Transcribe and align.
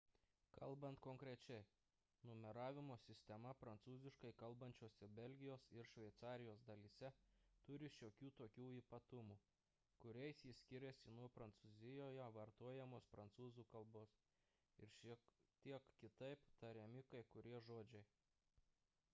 kalbant 0.57 0.99
konkrečiai 1.05 1.65
numeravimo 2.29 2.95
sistema 3.03 3.51
prancūziškai 3.63 4.31
kalbančiose 4.43 5.09
belgijos 5.19 5.65
ir 5.81 5.89
šveicarijos 5.91 6.63
dalyse 6.71 7.11
turi 7.69 7.91
šiokių 7.97 8.31
tokių 8.41 8.71
ypatumų 8.79 9.37
kuriais 10.07 10.43
ji 10.47 10.55
skiriasi 10.63 11.15
nuo 11.19 11.29
prancūzijoje 11.37 12.31
vartojamos 12.41 13.11
prancūzų 13.17 13.69
k 13.77 14.05
ir 14.87 14.95
šiek 14.99 15.29
tiek 15.69 15.93
kitaip 16.03 16.51
tariami 16.67 17.07
kai 17.15 17.25
kurie 17.37 17.65
žodžiai 17.71 18.07